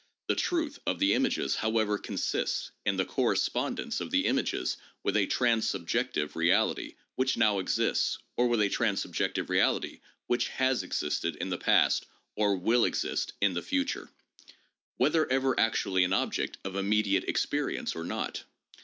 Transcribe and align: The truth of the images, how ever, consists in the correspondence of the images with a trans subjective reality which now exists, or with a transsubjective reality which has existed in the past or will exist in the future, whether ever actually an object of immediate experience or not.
The 0.29 0.33
truth 0.35 0.79
of 0.87 0.97
the 0.97 1.13
images, 1.13 1.57
how 1.57 1.77
ever, 1.77 1.99
consists 1.99 2.71
in 2.87 2.97
the 2.97 3.05
correspondence 3.05 4.01
of 4.01 4.09
the 4.09 4.25
images 4.25 4.77
with 5.03 5.15
a 5.15 5.27
trans 5.27 5.69
subjective 5.69 6.35
reality 6.35 6.95
which 7.17 7.37
now 7.37 7.59
exists, 7.59 8.17
or 8.35 8.47
with 8.47 8.61
a 8.61 8.69
transsubjective 8.69 9.47
reality 9.47 9.99
which 10.25 10.47
has 10.47 10.81
existed 10.81 11.35
in 11.35 11.51
the 11.51 11.59
past 11.59 12.07
or 12.35 12.55
will 12.55 12.83
exist 12.83 13.33
in 13.41 13.53
the 13.53 13.61
future, 13.61 14.09
whether 14.97 15.31
ever 15.31 15.59
actually 15.59 16.03
an 16.03 16.13
object 16.13 16.57
of 16.65 16.75
immediate 16.75 17.25
experience 17.25 17.93
or 17.95 18.03
not. 18.03 18.43